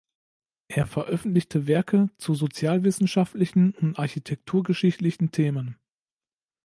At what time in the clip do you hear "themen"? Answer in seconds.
5.29-5.77